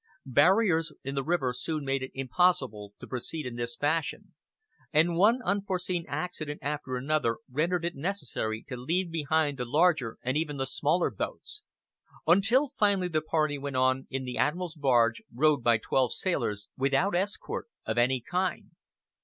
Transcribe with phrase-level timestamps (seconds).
[0.25, 4.33] Barriers in the river soon made it impossible to proceed in this fashion,
[4.91, 10.37] and one unforeseen accident after another rendered it necessary to leave behind the larger and
[10.37, 11.61] even the smaller boats;
[12.25, 17.13] until finally the party went on in the Admiral's barge rowed by twelve sailors, without
[17.13, 18.71] escort of any kind.